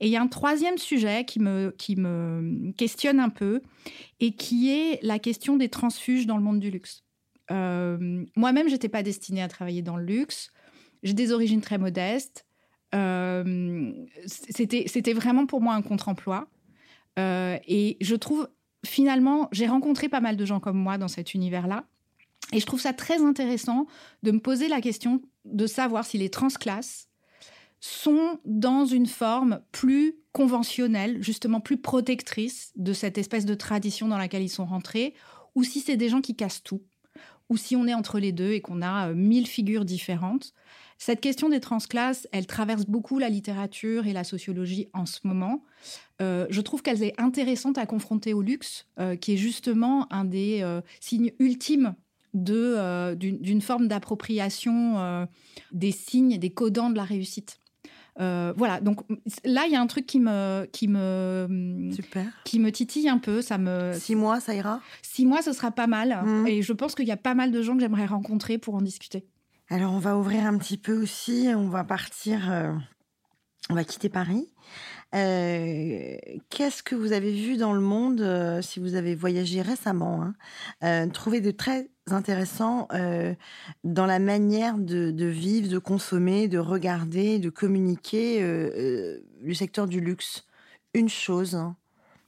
[0.00, 3.62] Et il y a un troisième sujet qui me, qui me questionne un peu
[4.18, 7.04] et qui est la question des transfuges dans le monde du luxe.
[7.48, 10.50] Moi-même, j'étais pas destinée à travailler dans le luxe.
[11.04, 12.45] J'ai des origines très modestes.
[14.26, 16.48] C'était vraiment pour moi un contre-emploi.
[17.18, 18.48] et je trouve,
[18.84, 21.84] finalement, j'ai rencontré pas mal de gens comme moi dans cet univers-là.
[22.52, 23.86] Et je trouve ça très intéressant
[24.22, 27.08] de me poser la question de savoir si les transclasses
[27.80, 34.18] sont dans une forme plus conventionnelle, justement plus protectrice de cette espèce de tradition dans
[34.18, 35.14] laquelle ils sont rentrés,
[35.54, 36.82] ou si c'est des gens qui cassent tout,
[37.48, 40.52] ou si on est entre les deux et qu'on a euh, mille figures différentes.
[40.98, 45.62] Cette question des transclasses, elle traverse beaucoup la littérature et la sociologie en ce moment.
[46.22, 50.24] Euh, je trouve qu'elle est intéressante à confronter au luxe, euh, qui est justement un
[50.24, 50.64] des
[51.00, 51.94] signes ultimes
[52.34, 55.26] de, d'une, forme d'appropriation
[55.72, 57.60] des signes, des codants de la réussite.
[58.16, 59.00] voilà, donc
[59.44, 62.26] là, il y a un truc qui me, qui me, Super.
[62.44, 63.42] qui me titille un peu.
[63.42, 63.92] Ça me.
[63.94, 64.80] Six mois, ça ira?
[65.02, 66.22] Six mois, ce sera pas mal.
[66.24, 66.46] Mhm.
[66.46, 68.82] Et je pense qu'il y a pas mal de gens que j'aimerais rencontrer pour en
[68.82, 69.26] discuter.
[69.68, 71.48] Alors, on va ouvrir un petit peu aussi.
[71.54, 72.52] On va partir.
[72.52, 72.72] euh,
[73.68, 74.48] on va quitter Paris.
[75.14, 76.16] Euh,
[76.50, 80.22] Qu'est-ce que vous avez vu dans le monde, euh, si vous avez voyagé récemment,
[80.82, 82.86] hein, de très intéressant
[83.82, 90.46] dans la manière de, vivre, de consommer, de regarder, de communiquer le secteur du luxe?
[90.94, 91.56] Une chose.
[91.56, 91.76] hein.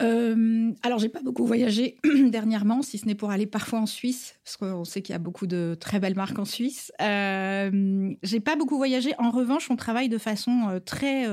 [0.01, 1.97] Euh, alors, j'ai pas beaucoup voyagé
[2.29, 5.19] dernièrement, si ce n'est pour aller parfois en Suisse, parce qu'on sait qu'il y a
[5.19, 6.93] beaucoup de très belles marques en Suisse.
[7.01, 9.13] Euh, j'ai pas beaucoup voyagé.
[9.19, 11.27] En revanche, on travaille de façon euh, très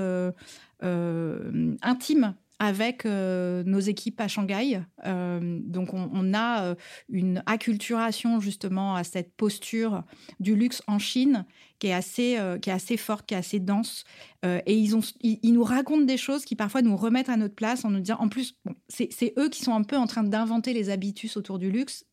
[1.81, 4.81] intime avec euh, nos équipes à Shanghai.
[5.05, 6.75] Euh, donc, on, a euh,
[7.09, 10.03] une acculturation justement à cette posture
[10.39, 11.45] du luxe en Chine
[11.79, 14.05] qui est assez, qui est assez forte, qui est assez dense.
[14.43, 17.99] Et ils, nous racontent des choses qui parfois nous remettent à notre place en nous
[17.99, 21.35] disant, en plus, bon, c'est eux qui sont un peu en train d'inventer les habitus
[21.35, 22.05] autour du luxe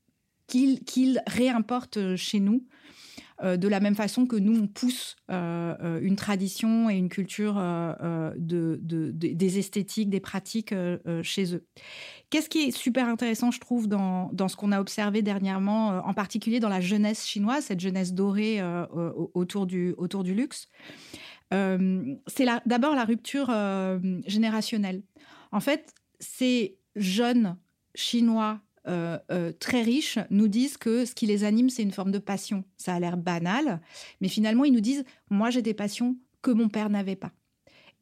[0.48, 2.66] qu'ils qu'ils réimportent chez nous.
[3.42, 7.08] Euh, de la même façon que nous, on pousse euh, euh, une tradition et une
[7.08, 10.74] culture de, de- de- des esthétiques, des pratiques
[11.22, 11.64] chez eux.
[12.30, 16.60] Qu'est-ce qui est super intéressant, je trouve, dans, ce qu'on a observé dernièrement, en particulier
[16.60, 18.60] dans la jeunesse chinoise, cette jeunesse dorée
[19.34, 20.68] autour, du, autour du luxe
[21.50, 23.52] c'est d'abord la rupture
[24.26, 25.02] générationnelle.
[25.50, 27.56] En fait, ces jeunes
[27.94, 32.10] Chinois euh, euh, très riches nous disent que ce qui les anime, c'est une forme
[32.10, 32.64] de passion.
[32.76, 33.80] Ça a l'air banal,
[34.20, 37.32] mais finalement, ils nous disent, moi, j'ai des passions que mon père n'avait pas.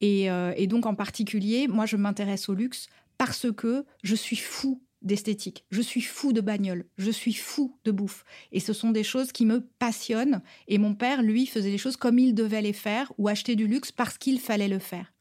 [0.01, 2.89] Et, euh, et donc, en particulier, moi, je m'intéresse au luxe
[3.19, 7.91] parce que je suis fou d'esthétique, je suis fou de bagnole, je suis fou de
[7.91, 8.25] bouffe.
[8.53, 10.43] Et ce sont des choses qui me passionnent.
[10.69, 13.67] Et mon père, lui, faisait les choses comme il devait les faire ou acheter du
[13.67, 15.13] luxe parce qu'il fallait le faire.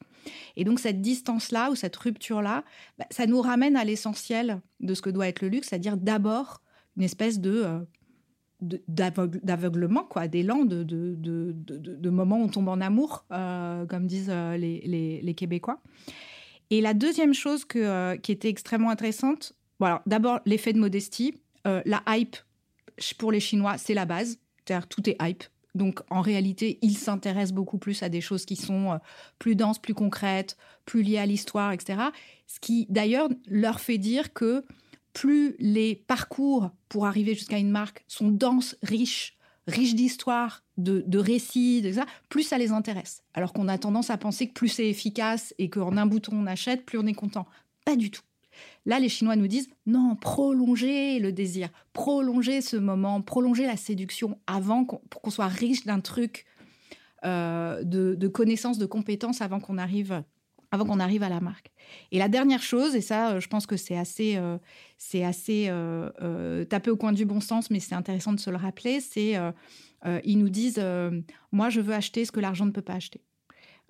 [0.56, 2.64] Et donc cette distance-là ou cette rupture-là,
[2.98, 6.62] bah, ça nous ramène à l'essentiel de ce que doit être le luxe, c'est-à-dire d'abord
[6.98, 7.80] une espèce de euh,
[8.88, 13.24] d'aveuglement, quoi, d'élan, de, de, de, de, de- de moment où on tombe en amour,
[13.32, 15.82] euh, comme disent euh, les, les, Québécois.
[16.70, 22.04] Et la deuxième chose que, qui était extrêmement intéressante, bon, d'abord l'effet de modestie, la
[22.10, 22.36] hype
[23.18, 25.44] pour les Chinois, c'est la base, c'est-à-dire tout est hype.
[25.76, 28.98] Donc en réalité, ils s'intéressent beaucoup plus à des choses qui sont euh,
[29.38, 32.02] plus denses, plus concrètes, plus liées à l'histoire, etc.
[32.48, 34.66] Ce qui d'ailleurs leur fait dire que
[35.14, 41.20] plus les parcours pour arriver jusqu'à une marque sont denses, riches, riches d'histoire, de, de
[41.20, 43.24] récits, etc., plus ça les intéresse.
[43.34, 46.48] Alors qu'on a tendance à penser que plus c'est efficace et qu'en un bouton on
[46.48, 47.48] achète, plus on est content.
[47.86, 48.22] Pas du tout.
[48.86, 54.40] Là, les Chinois nous disent non, prolonger le désir, prolonger ce moment, prolonger la séduction
[54.48, 56.46] avant qu'on, pour qu'on soit riche d'un truc
[57.26, 60.24] euh, de, connaissances, de compétences avant qu'on arrive
[60.72, 61.72] avant qu'on arrive à la marque.
[62.12, 64.60] Et la dernière chose, et ça, euh, je pense que c'est assez, euh,
[65.00, 65.72] c'est assez
[66.70, 69.36] tapé au coin du bon sens, mais c'est intéressant de se le rappeler, c'est
[70.24, 70.82] ils nous disent,
[71.52, 73.22] moi, je veux acheter ce que l'argent ne peut pas acheter.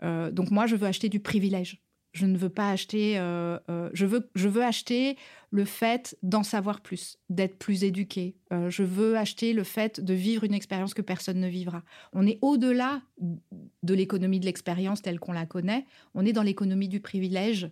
[0.01, 1.81] Donc moi, je veux acheter du privilège.
[2.11, 3.19] Je ne veux pas acheter.
[3.19, 5.17] euh, euh, je veux, je veux acheter
[5.51, 8.35] le fait d'en savoir plus, d'être plus éduqué.
[8.51, 11.83] Euh, je veux acheter le fait de vivre une expérience que personne ne vivra.
[12.13, 15.85] On est au-delà de l'économie de l'expérience telle qu'on la connaît.
[16.15, 17.69] On est dans l'économie du privilège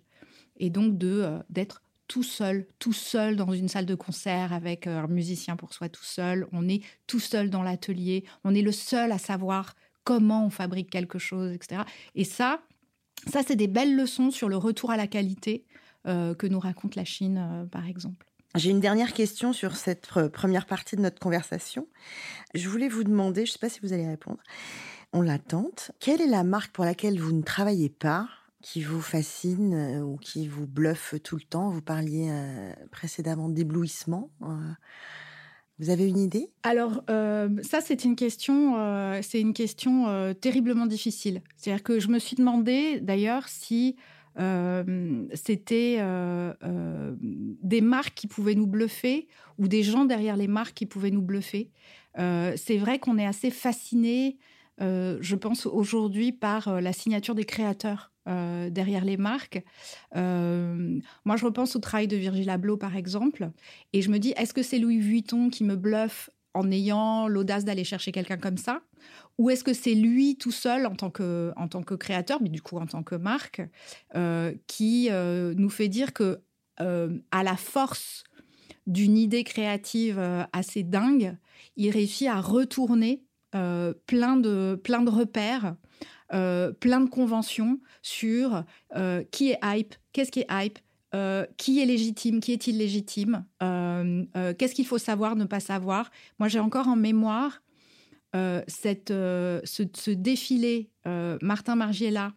[0.59, 5.07] et donc de d'être tout seul, tout seul dans une salle de concert avec un
[5.07, 6.47] musicien pour soi tout seul.
[6.53, 8.23] On est tout seul dans l'atelier.
[8.43, 11.81] On est le seul à savoir comment on fabrique quelque chose, etc.
[12.15, 12.61] Et ça,
[13.25, 15.65] ça c'est des belles leçons sur le retour à la qualité
[16.07, 18.25] euh, que nous raconte la Chine, euh, par exemple.
[18.55, 21.87] J'ai une dernière question sur cette pre- première partie de notre conversation.
[22.55, 24.39] Je voulais vous demander, je ne sais pas si vous allez répondre,
[25.13, 25.91] on l'attente.
[25.99, 28.29] Quelle est la marque pour laquelle vous ne travaillez pas,
[28.61, 31.69] qui vous fascine euh, ou qui vous bluffe tout le temps?
[31.69, 32.31] Vous parliez
[32.91, 34.29] précédemment d'éblouissement.
[35.79, 36.49] Vous avez une idée?
[36.63, 41.41] Alors, euh, ça, c'est une question, euh, c'est une question euh, terriblement difficile.
[41.55, 43.95] C'est-à-dire que je me suis demandé, d'ailleurs, si
[45.33, 45.99] c'était
[47.63, 51.23] des marques qui pouvaient nous bluffer ou des gens derrière les marques qui pouvaient nous
[51.23, 51.71] bluffer.
[52.15, 54.37] c'est vrai qu'on est assez fasciné,
[54.79, 58.11] je pense, aujourd'hui par la signature des créateurs.
[58.27, 59.63] Derrière les marques.
[60.13, 63.49] moi, je repense au travail de Virgil Abloh, par exemple,
[63.93, 67.65] et je me dis, est-ce que c'est Louis Vuitton qui me bluffe en ayant l'audace
[67.65, 68.81] d'aller chercher quelqu'un comme ça?
[69.37, 72.49] Ou est-ce que c'est lui tout seul en tant, que, en tant que créateur, mais
[72.49, 73.61] du coup en tant que marque,
[74.15, 76.39] euh, qui euh, nous fait dire que
[76.79, 78.23] euh, à la force
[78.87, 80.19] d'une idée créative
[80.53, 81.35] assez dingue,
[81.75, 85.75] il réussit à retourner plein, de, plein de repères,
[86.29, 88.63] plein de conventions sur
[89.31, 90.79] qui est hype, qu'est-ce qui est hype,
[91.15, 95.61] euh, qui est légitime, qui est illégitime, euh, euh, qu'est-ce qu'il faut savoir, ne pas
[95.61, 96.11] savoir.
[96.37, 97.63] Moi, j'ai encore en mémoire
[98.67, 100.91] cette, ce, défilé
[101.41, 102.33] Martin Margiela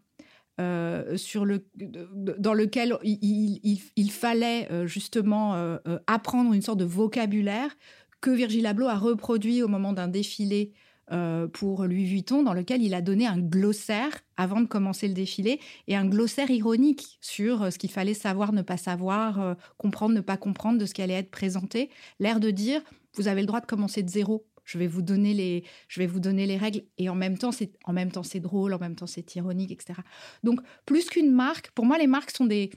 [0.57, 5.77] dans lequel il, fallait justement
[6.07, 7.77] apprendre une sorte de vocabulaire
[8.23, 10.73] que Virgil Abloh a reproduit au moment d'un défilé
[11.13, 15.15] euh, pour Louis Vuitton, dans lequel il a donné un glossaire avant de commencer le
[15.15, 19.55] défilé, et un glossaire ironique sur euh, ce qu'il fallait savoir, ne pas savoir, euh,
[19.77, 21.91] comprendre, ne pas comprendre de ce qui allait être présenté.
[22.21, 22.81] L'air de dire,
[23.15, 24.47] vous avez le droit de commencer de zéro.
[24.65, 26.83] Je vais vous donner les, je vais vous donner les règles.
[26.97, 29.73] Et en même temps, c'est, en même temps, c'est drôle, en même temps, c'est ironique,
[29.73, 30.01] etc.
[30.45, 32.71] Donc, plus qu'une marque, pour moi, les marques sont des,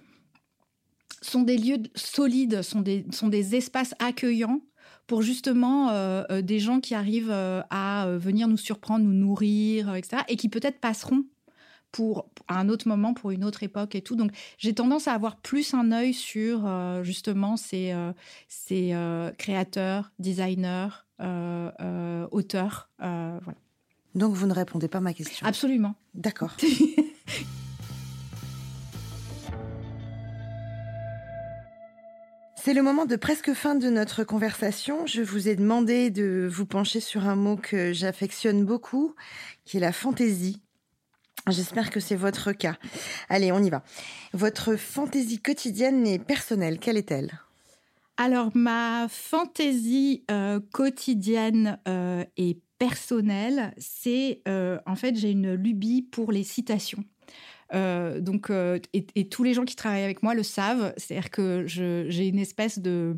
[1.22, 4.62] sont des lieux solides, sont des, sont des espaces accueillants
[5.08, 9.96] pour justement euh, euh, des gens qui arrivent euh, à venir nous surprendre, nous nourrir,
[9.96, 10.24] etc.
[10.28, 11.26] Et qui peut-être passeront
[11.92, 14.16] pour à un autre moment, pour une autre époque et tout.
[14.16, 16.68] Donc j'ai tendance à avoir plus un œil sur
[17.04, 17.94] justement ces,
[18.48, 18.96] ces
[19.38, 20.90] créateurs, designers,
[22.32, 22.90] auteurs.
[22.98, 23.60] voilà.
[24.16, 25.46] Donc vous ne répondez pas à ma question.
[25.46, 25.94] Absolument.
[26.16, 26.58] D'accord.
[32.66, 35.06] C'est le moment de presque fin de notre conversation.
[35.06, 39.16] Je vous ai demandé de vous pencher sur un mot que j'affectionne beaucoup,
[39.66, 40.62] qui est la fantaisie.
[41.50, 42.78] J'espère que c'est votre cas.
[43.28, 43.84] Allez, on y va.
[44.32, 47.38] Votre fantaisie quotidienne et personnelle, quelle est-elle?
[48.16, 56.02] Alors, ma fantaisie euh, quotidienne euh, et personnelle, c'est euh, en fait, j'ai une lubie
[56.02, 57.04] pour les citations.
[57.74, 60.94] Euh, donc, euh, et, tous les gens qui travaillent avec moi le savent.
[60.98, 63.18] C'est-à-dire que j'ai une espèce de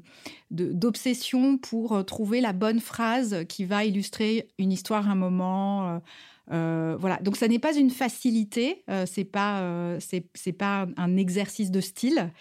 [0.52, 6.02] d'obsession pour euh, trouver la bonne phrase qui va illustrer une histoire, un moment.
[6.50, 7.18] voilà.
[7.22, 8.84] Donc, ça n'est pas une facilité.
[9.06, 12.32] c'est pas c'est pas un exercice de style.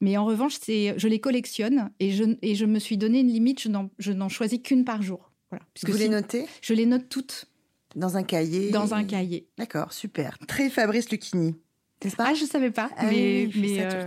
[0.00, 3.28] Mais en revanche, c'est je les collectionne et je et je me suis donné une
[3.28, 3.68] limite.
[3.98, 5.32] Je n'en choisis qu'une par jour.
[5.50, 5.64] Voilà.
[5.74, 6.46] Puisque Vous les notez?
[6.62, 7.47] Je les note toutes.
[7.96, 9.48] Dans un cahier Dans un cahier.
[9.58, 10.38] D'accord, super.
[10.46, 11.56] Très Fabrice Lucchini.
[12.04, 12.26] N'est-ce pas?
[12.28, 12.90] Ah, je ne savais pas.
[12.96, 13.48] Ah mais,
[13.80, 14.06] euh,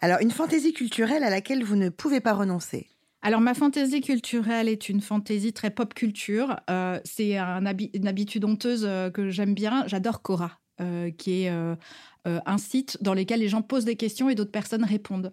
[0.00, 2.86] Alors, une fantaisie culturelle à laquelle vous ne pouvez pas renoncer
[3.22, 6.56] alors, ma fantaisie culturelle est une fantaisie très pop culture.
[6.70, 9.84] Euh, c'est un une habitude honteuse euh, que j'aime bien.
[9.86, 10.58] J'adore Cora,
[11.18, 11.76] qui est euh,
[12.24, 15.32] un site dans lequel les gens posent des questions et d'autres personnes répondent.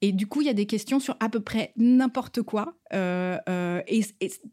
[0.00, 3.38] Et du coup, il y a des questions sur à peu près n'importe quoi, euh,
[3.48, 4.02] euh, et,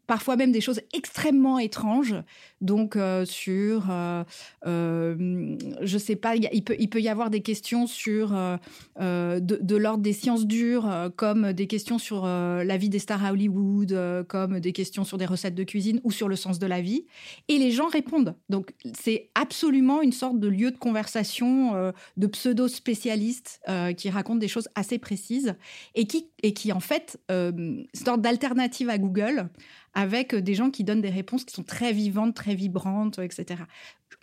[0.08, 2.16] parfois même des choses extrêmement étranges.
[2.62, 3.86] Donc sur,
[4.66, 8.30] je sais pas, il, peut, il peut y avoir des questions sur
[9.00, 13.32] de, de l'ordre des sciences dures, comme des questions sur la vie des stars à
[13.32, 16.82] Hollywood, comme des questions sur des recettes de cuisine ou sur le sens de la
[16.82, 17.06] vie.
[17.48, 18.36] Et les gens répondent.
[18.50, 24.40] Donc c'est absolument une sorte de lieu de conversation euh, de pseudo-spécialistes euh, qui racontent
[24.40, 25.56] des choses assez précises
[25.96, 29.50] et qui, et qui en fait, euh, sorte d'alternative à Google
[29.94, 33.64] avec des gens qui donnent des réponses qui sont très vivantes, très vibrantes, etc.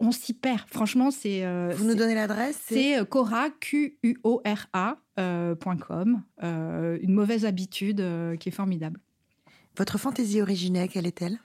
[0.00, 0.62] On s'y perd.
[0.68, 1.44] Franchement, c'est.
[1.74, 8.02] Vous nous donnez l'adresse C'est Cora, q u o r .com, une mauvaise habitude
[8.38, 9.00] qui est formidable.
[9.76, 11.38] Votre fantaisie originelle, quelle est-elle?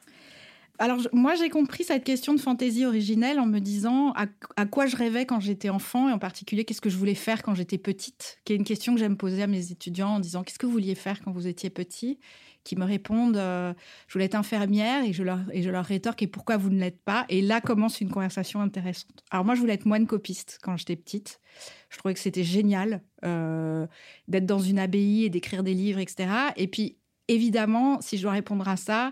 [0.79, 4.95] Alors, moi, j'ai compris cette question de fantaisie originelle en me disant à, quoi je
[4.95, 8.39] rêvais quand j'étais enfant, et en particulier qu'est-ce que je voulais faire quand j'étais petite,
[8.43, 10.71] qui est une question que j'aime poser à mes étudiants en disant qu'est-ce que vous
[10.71, 12.19] vouliez faire quand vous étiez petit?
[12.63, 13.74] Qui me répondent euh,
[14.07, 16.80] je voulais être infirmière et je leur et je leur rétorque et pourquoi vous ne
[16.80, 17.26] l'êtes pas?
[17.28, 19.21] Et là commence une conversation intéressante.
[19.32, 21.41] Alors moi je voulais être moine copiste quand j'étais petite.
[21.89, 23.86] Je trouvais que c'était génial euh,
[24.30, 26.30] d'être dans une abbaye et d'écrire des livres etc.
[26.55, 26.97] Et puis
[27.28, 29.11] évidemment si je dois répondre à ça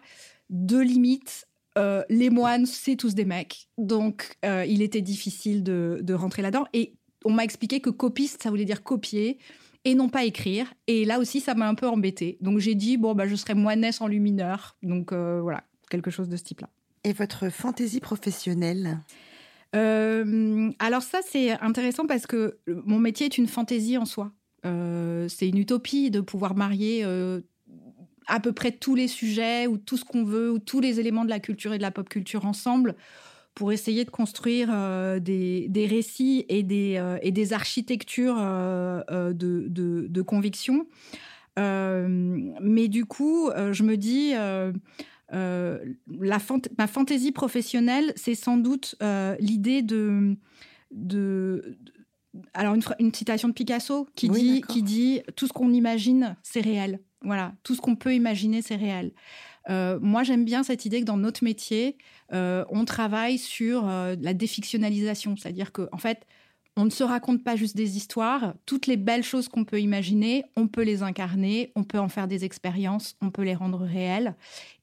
[0.49, 3.69] deux limites euh, les moines, c'est tous des mecs.
[3.77, 6.65] Donc, euh, il était difficile de, rentrer là-dedans.
[6.73, 6.93] Et
[7.25, 9.37] on m'a expliqué que copiste, ça voulait dire copier.
[9.83, 10.73] et non pas écrire.
[10.87, 12.37] Et là aussi, ça m'a un peu embêtée.
[12.41, 14.77] Donc j'ai dit, bon, bah, je serai moinesse en lumineur.
[14.83, 16.69] Donc voilà, quelque chose de ce type-là.
[17.03, 18.99] Et votre fantaisie professionnelle?
[19.73, 24.31] Alors ça, c'est intéressant parce que mon métier est une fantaisie en soi.
[24.63, 27.03] c'est une utopie de pouvoir marier
[28.27, 31.25] à peu près tous les sujets ou tout ce qu'on veut ou tous les éléments
[31.25, 32.95] de la culture et de la pop culture ensemble
[33.55, 39.67] pour essayer de construire euh, des, récits et des, euh, et des architectures euh, de,
[39.67, 40.87] de, conviction.
[41.57, 45.91] mais du coup, je me dis, la
[46.77, 48.95] ma fantaisie professionnelle, c'est sans doute
[49.39, 50.37] l'idée de,
[50.91, 51.77] de,
[52.53, 56.61] alors une, une, citation de Picasso qui dit qui dit tout ce qu'on imagine c'est
[56.61, 59.11] réel voilà, tout ce qu'on peut imaginer, c'est réel.
[59.69, 61.97] Euh, moi, j'aime bien cette idée que dans notre métier,
[62.33, 66.25] euh, on travaille sur euh, la défictionnalisation, c'est-à-dire qu'en en fait,
[66.77, 68.53] on ne se raconte pas juste des histoires.
[68.65, 72.27] Toutes les belles choses qu'on peut imaginer, on peut les incarner, on peut en faire
[72.27, 74.35] des expériences, on peut les rendre réelles.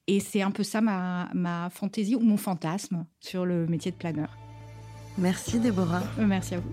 [0.07, 3.97] Et c'est un peu ça ma, ma fantaisie ou mon fantasme sur le métier de
[3.97, 4.37] planeur.
[5.17, 6.03] Merci Déborah.
[6.19, 6.71] merci à vous.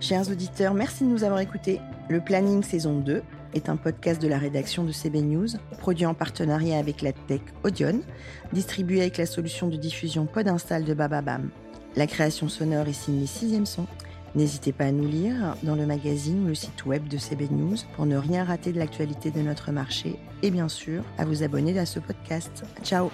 [0.00, 1.80] Chers auditeurs, merci de nous avoir écoutés.
[2.08, 5.48] Le Planning saison 2 est un podcast de la rédaction de CB News,
[5.78, 8.00] produit en partenariat avec la tech Audion,
[8.52, 11.50] distribué avec la solution de diffusion Podinstall de Bababam.
[11.96, 13.86] La création sonore est signée Sixième Son.
[14.34, 17.76] N'hésitez pas à nous lire dans le magazine ou le site web de CB News
[17.94, 21.78] pour ne rien rater de l'actualité de notre marché et bien sûr à vous abonner
[21.78, 22.64] à ce podcast.
[22.82, 23.10] Ciao